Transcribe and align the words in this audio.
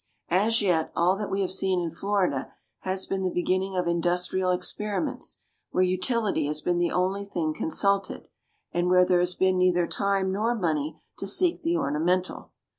As 0.29 0.63
yet, 0.63 0.91
all 0.95 1.15
that 1.17 1.29
we 1.29 1.41
have 1.41 1.51
seen 1.51 1.79
in 1.79 1.91
Florida 1.91 2.53
has 2.79 3.05
been 3.05 3.21
the 3.21 3.29
beginning 3.29 3.77
of 3.77 3.85
industrial 3.85 4.49
experiments, 4.49 5.37
where 5.69 5.83
utility 5.83 6.47
has 6.47 6.59
been 6.59 6.79
the 6.79 6.89
only 6.89 7.23
thing 7.23 7.53
consulted, 7.53 8.27
and 8.71 8.89
where 8.89 9.05
there 9.05 9.19
has 9.19 9.35
been 9.35 9.59
neither 9.59 9.85
time 9.85 10.31
nor 10.31 10.55
money 10.55 10.99
to 11.19 11.27
seek 11.27 11.61
the 11.61 11.77
ornamental. 11.77 12.49